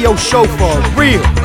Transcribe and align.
Radio 0.00 0.16
show 0.16 0.44
for 0.56 0.98
real. 0.98 1.39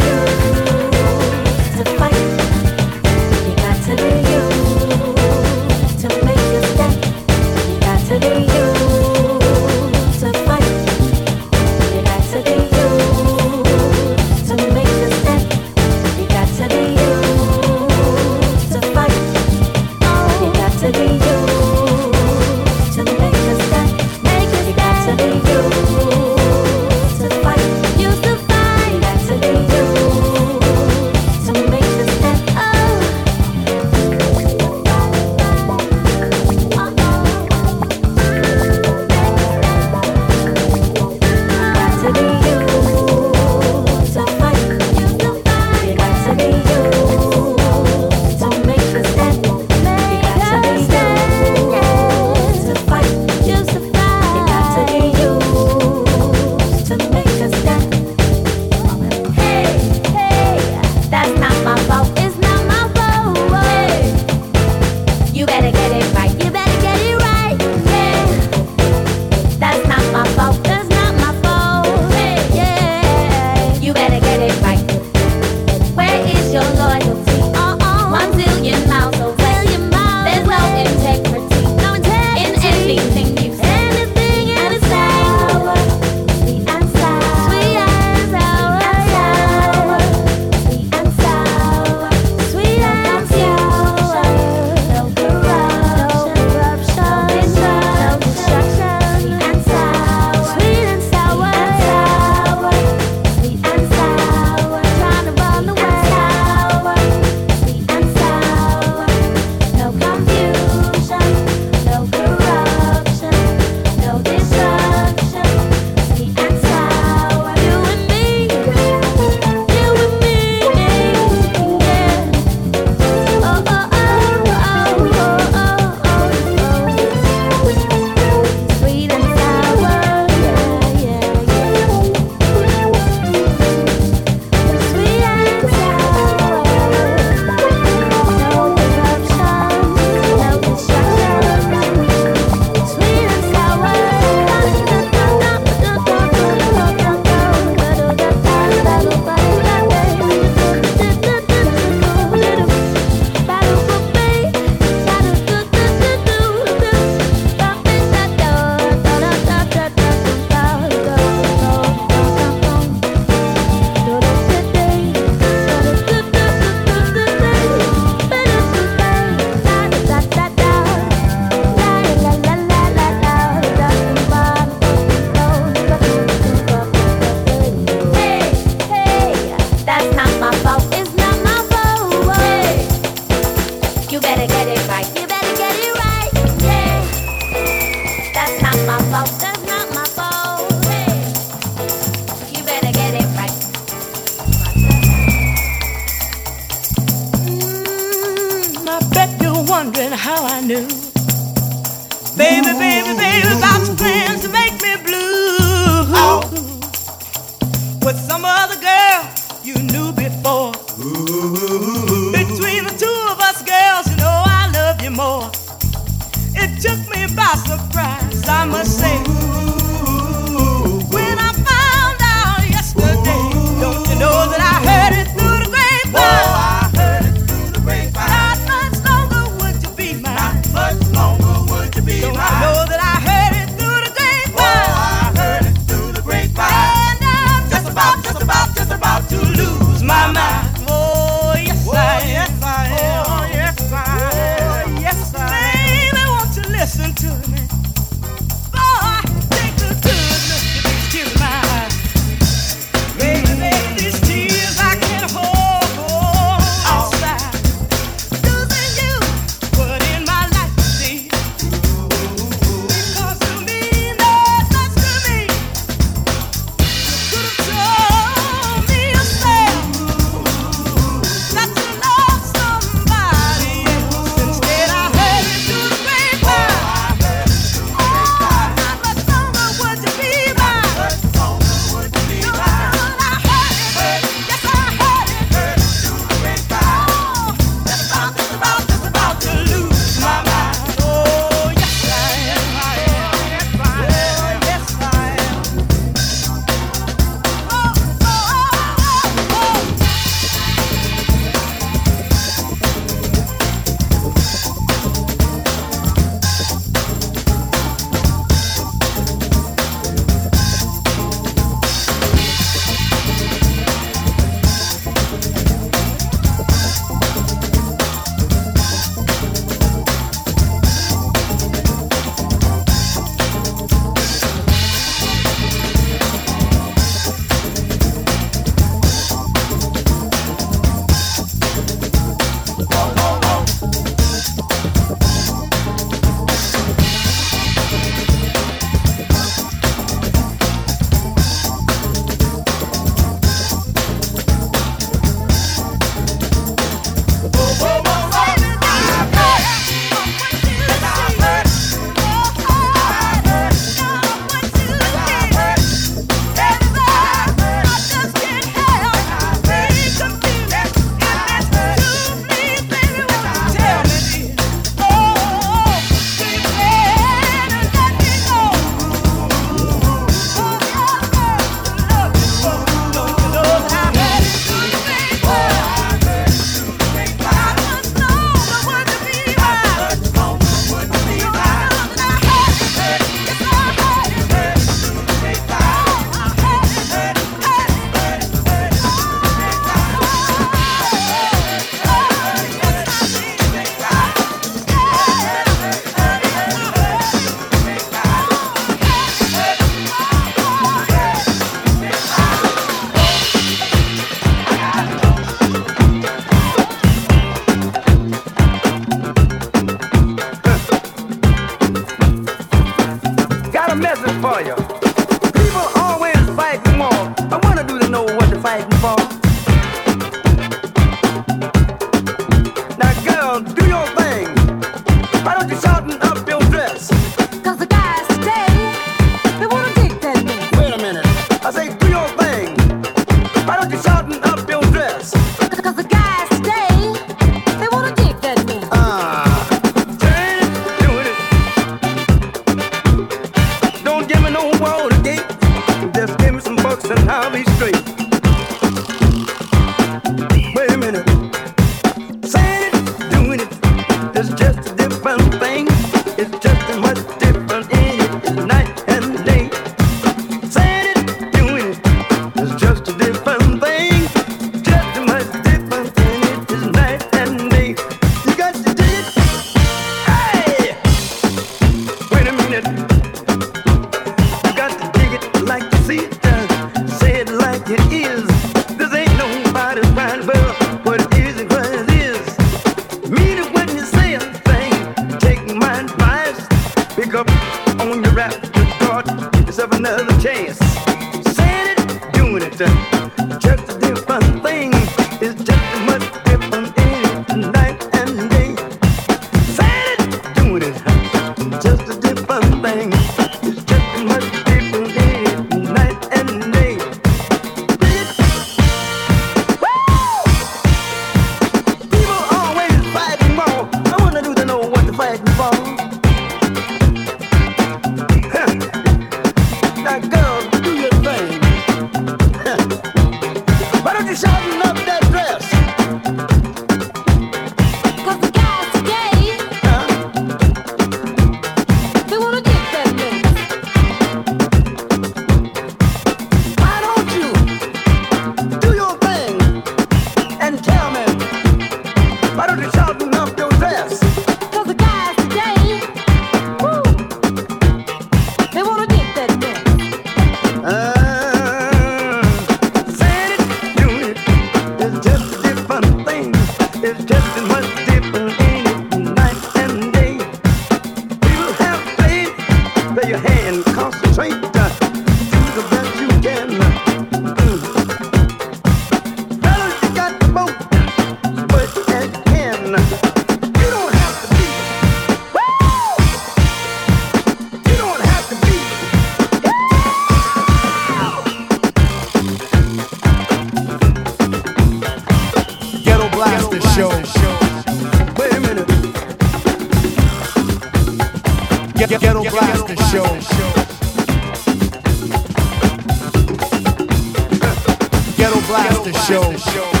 Blaster 598.71 599.11
Show. 599.11 600.00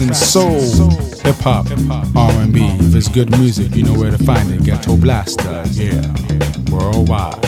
and 0.00 0.16
soul, 0.16 0.60
hip 1.22 1.36
hop, 1.36 1.66
R 2.16 2.30
and 2.32 2.52
B. 2.52 2.60
If 2.62 2.94
it's 2.94 3.08
good 3.08 3.30
music, 3.38 3.74
you 3.74 3.82
know 3.82 3.94
where 3.94 4.10
to 4.10 4.18
find 4.18 4.50
it. 4.50 4.64
Ghetto 4.64 4.96
Blaster, 4.96 5.62
yeah, 5.70 6.14
worldwide. 6.70 7.39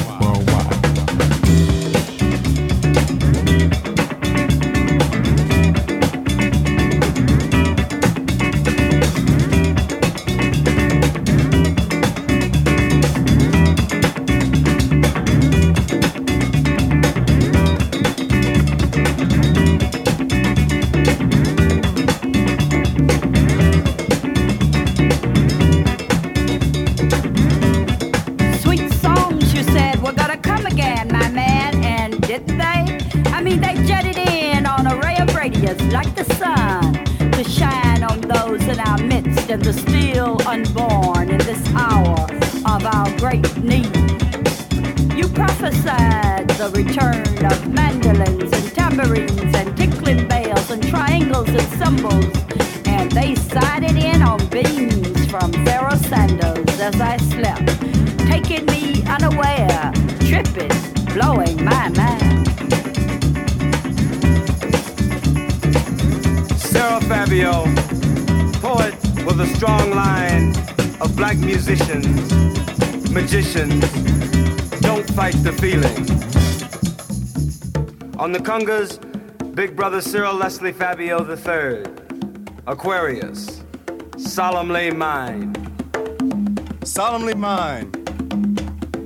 The 47.03 47.49
of 47.51 47.69
mandolins 47.69 48.53
and 48.53 48.75
tambourines 48.77 49.55
and 49.57 49.77
tinkling 49.77 50.29
bells 50.29 50.71
and 50.71 50.81
triangles 50.87 51.49
and 51.49 51.69
cymbals, 51.77 52.27
and 52.87 53.11
they 53.11 53.35
sided 53.35 53.97
in 53.97 54.23
on 54.23 54.39
beams 54.51 55.27
from 55.29 55.53
Pharoah 55.65 55.97
Sanders 55.97 56.81
as 56.81 57.01
I 57.01 57.17
slept, 57.17 57.67
taking 58.29 58.67
me 58.67 59.03
unaware, 59.09 59.91
tripping, 60.29 60.71
blowing 61.13 61.65
my 61.65 61.89
mind. 61.89 62.47
Sarah 66.61 67.01
Fabio, 67.01 67.65
poet 68.61 68.95
with 69.27 69.41
a 69.41 69.53
strong 69.57 69.91
line 69.91 70.55
of 71.01 71.17
black 71.17 71.37
musicians, 71.39 72.33
magicians, 73.11 73.81
don't 74.81 75.09
fight 75.11 75.35
the 75.43 75.53
feeling. 75.61 76.32
On 78.23 78.31
the 78.31 78.39
congas, 78.39 79.01
Big 79.57 79.75
Brother 79.75 80.01
Cyril 80.01 80.35
Leslie 80.35 80.71
Fabio 80.71 81.29
III, 81.29 81.83
Aquarius, 82.69 83.65
solemnly 84.17 84.93
mine. 84.93 85.53
Solemnly 86.85 87.35
mine. 87.35 87.91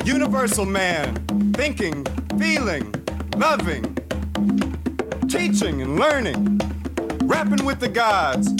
Universal 0.04 0.66
man, 0.66 1.14
thinking, 1.54 2.04
feeling, 2.38 2.94
loving, 3.38 3.96
teaching 5.30 5.80
and 5.80 5.98
learning, 5.98 6.60
rapping 7.22 7.64
with 7.64 7.80
the 7.80 7.88
gods, 7.88 8.50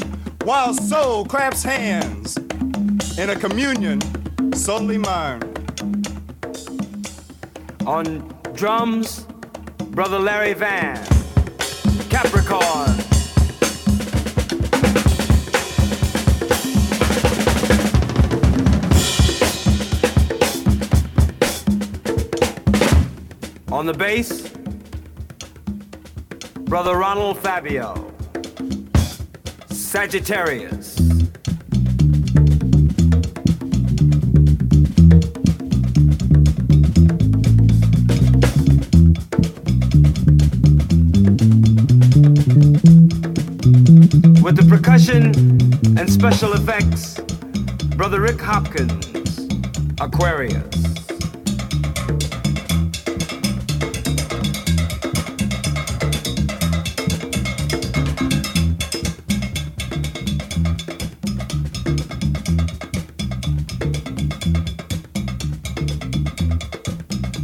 while 0.45 0.73
soul 0.73 1.27
claps 1.27 1.63
hands 1.63 2.39
in 3.19 3.29
a 3.29 3.37
communion 3.37 4.01
solely 4.55 4.97
mine. 4.97 5.43
On 7.85 8.27
drums, 8.55 9.27
Brother 9.97 10.19
Larry 10.19 10.53
Van, 10.53 11.03
Capricorn. 12.11 12.61
On 23.73 23.87
the 23.87 23.95
bass, 23.97 24.51
Brother 26.67 26.99
Ronald 26.99 27.39
Fabio, 27.39 28.13
Sagittarius. 29.71 31.26
Percussion 44.97 45.27
and 45.99 46.11
special 46.11 46.55
effects, 46.55 47.21
Brother 47.97 48.23
Rick 48.23 48.41
Hopkins, 48.41 49.47
Aquarius. 50.01 50.57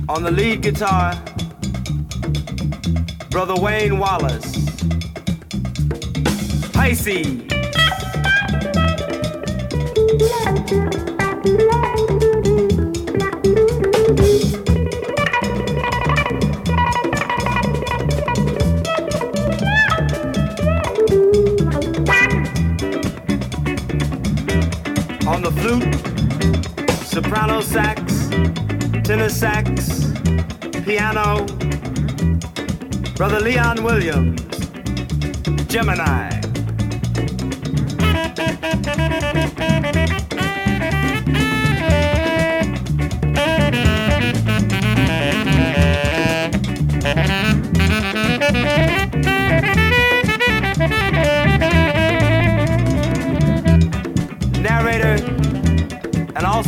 On 0.09 0.23
the 0.23 0.31
lead 0.31 0.63
guitar, 0.63 1.23
Brother 3.29 3.61
Wayne 3.61 3.99
Wallace, 3.99 4.62
Pisces. 6.83 7.27
On 25.25 25.41
the 25.41 25.53
flute, 25.61 25.95
soprano 27.07 27.61
sax, 27.61 28.29
tenor 29.07 29.29
sax, 29.29 30.13
piano, 30.85 31.47
Brother 33.15 33.39
Leon 33.39 33.85
Williams, 33.85 34.43
Gemini. 35.69 36.32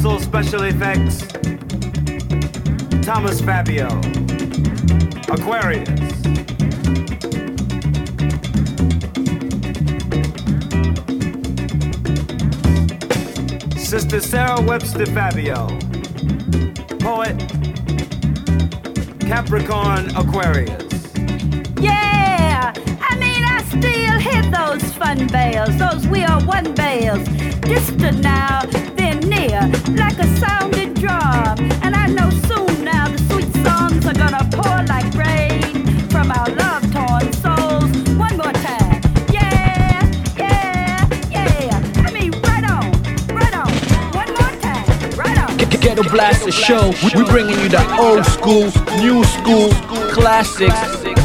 And 0.06 0.22
special 0.22 0.62
effects, 0.64 1.22
Thomas 3.06 3.40
Fabio, 3.40 3.86
Aquarius. 5.30 5.88
Sister 13.78 14.20
Sarah 14.20 14.60
Webster 14.60 15.06
Fabio, 15.06 15.68
poet, 16.98 17.38
Capricorn 19.20 20.14
Aquarius. 20.16 21.14
Yeah, 21.80 22.72
I 23.00 23.16
mean, 23.16 23.42
I 23.44 23.64
still 23.68 24.18
hit 24.18 24.50
those 24.50 24.92
fun 24.94 25.26
bells, 25.28 25.76
those 25.78 26.06
we 26.08 26.24
are 26.24 26.42
one 26.44 26.74
bells. 26.74 27.26
Distant 27.60 28.20
now, 28.20 28.60
then 29.48 29.72
like 29.96 30.18
a 30.18 30.26
sounding 30.36 30.94
drum. 30.94 31.58
And 31.82 31.94
I 31.94 32.06
know 32.06 32.30
soon 32.48 32.84
now 32.84 33.08
the 33.08 33.18
sweet 33.30 33.52
songs 33.64 34.06
are 34.06 34.14
gonna 34.14 34.48
pour 34.52 34.82
like 34.86 35.12
rain 35.14 35.86
from 36.08 36.30
our 36.30 36.48
love 36.50 36.82
torn 36.92 37.32
souls. 37.32 37.90
One 38.16 38.36
more 38.36 38.52
time. 38.52 39.00
Yeah, 39.32 40.08
yeah, 40.38 40.98
yeah. 41.30 42.04
I 42.06 42.10
mean, 42.12 42.30
right 42.42 42.64
on, 42.70 42.92
right 43.34 43.54
on. 43.54 43.70
One 44.14 44.30
more 44.38 44.54
time, 44.60 45.10
right 45.16 45.38
on. 45.38 45.56
Get 45.56 45.70
the 45.70 45.78
Ghetto 45.78 46.02
Blaster 46.04 46.52
Show. 46.52 46.92
We 47.14 47.24
bringing 47.24 47.58
you 47.60 47.68
the 47.68 47.84
old 47.98 48.24
school, 48.26 48.70
new 49.00 49.24
school, 49.24 49.70
classics. 50.12 51.23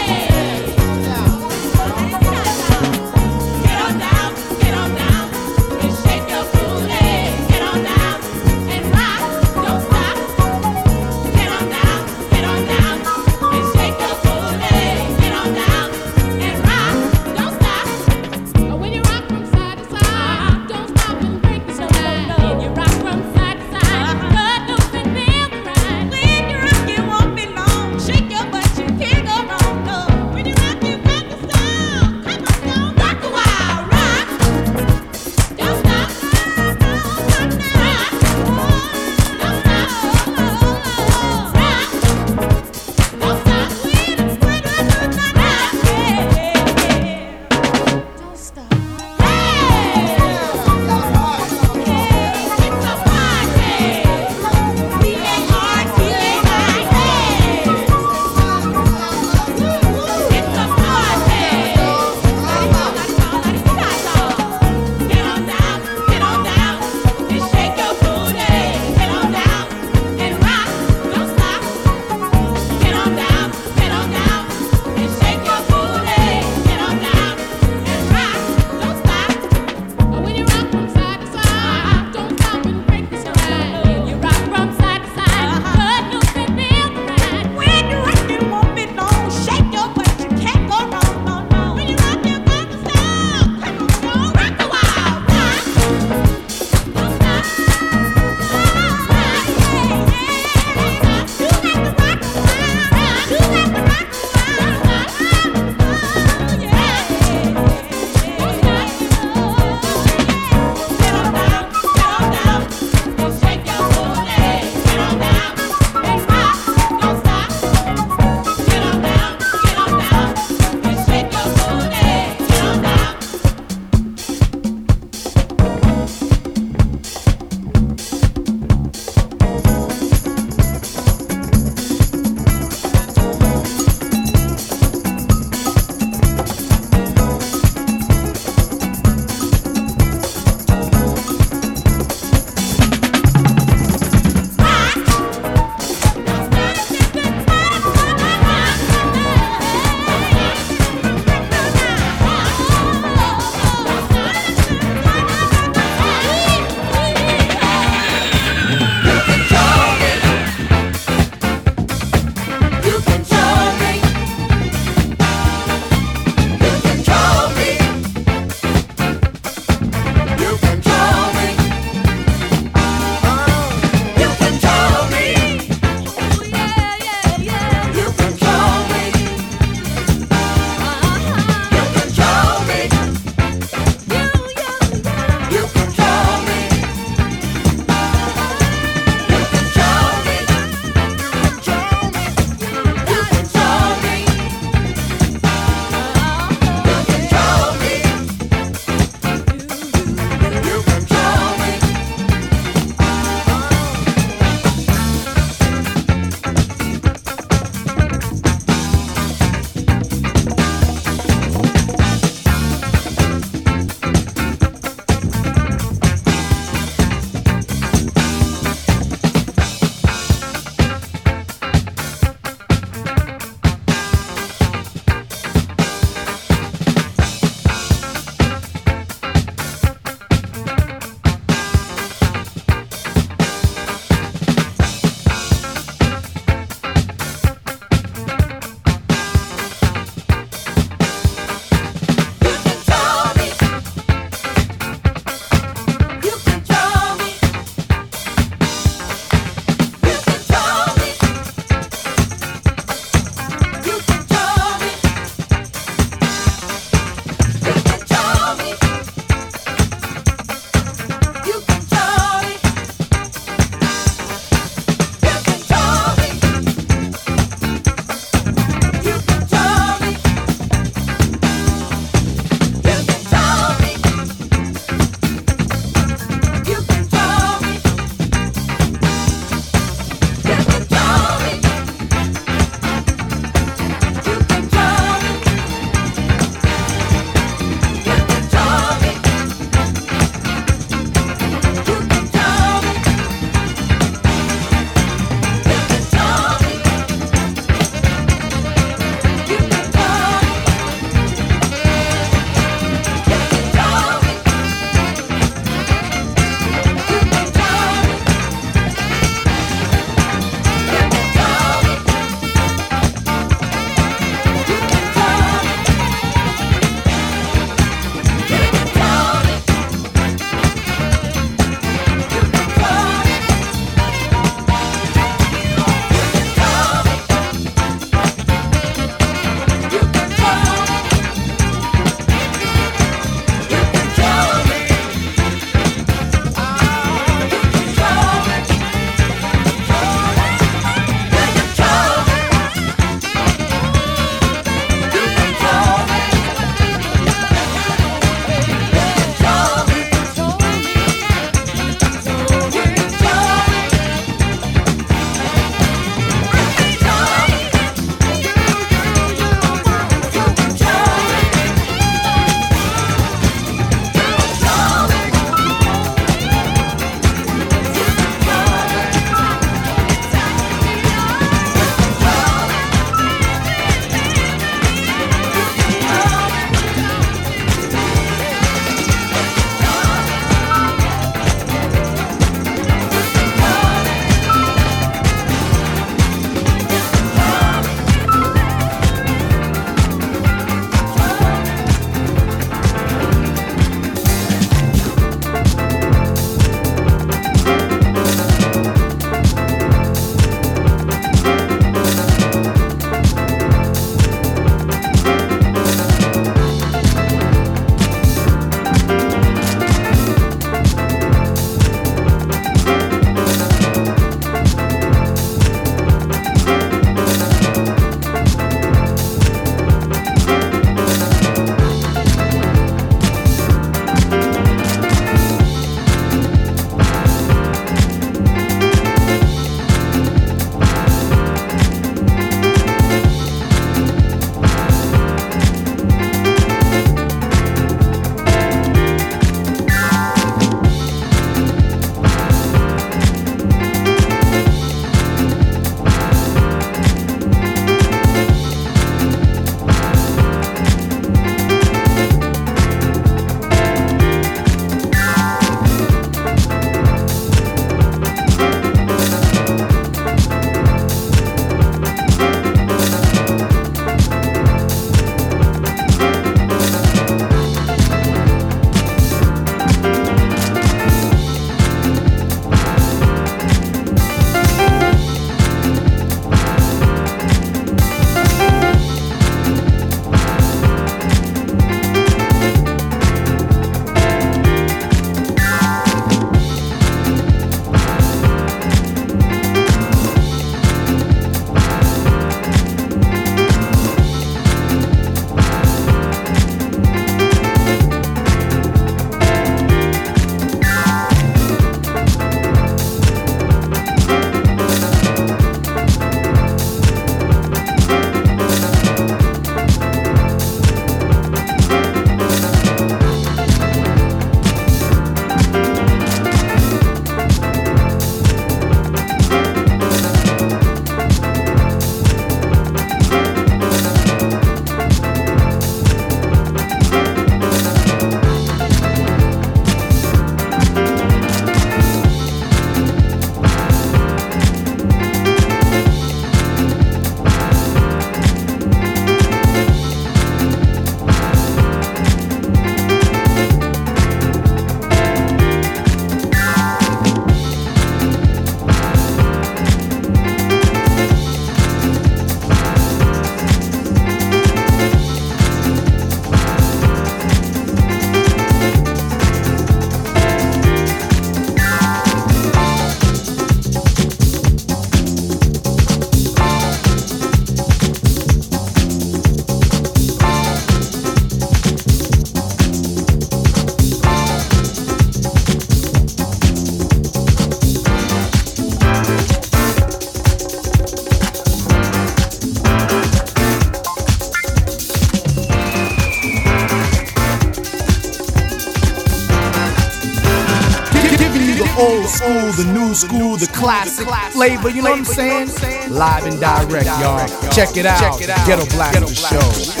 the 592.83 592.93
new 592.93 593.13
school, 593.13 593.57
the 593.57 593.67
classic 593.67 594.27
flavor, 594.51 594.89
you 594.89 595.01
know 595.01 595.11
what 595.11 595.19
I'm 595.19 595.25
saying? 595.25 595.69
Live 596.11 596.45
and 596.45 596.59
direct, 596.59 597.05
y'all. 597.05 597.47
Check 597.71 597.97
it 597.97 598.05
out. 598.05 598.39
Ghetto 598.39 598.85
the 598.85 599.35
Show. 599.35 600.00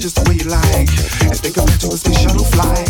just 0.00 0.16
the 0.16 0.28
way 0.30 0.36
you 0.36 0.48
like. 0.48 0.88
And 1.28 1.36
think 1.36 1.58
of 1.58 1.68
it 1.68 1.78
to 1.80 1.88
a 1.88 1.96
space 1.96 2.20
shuttle 2.20 2.44
flight. 2.44 2.89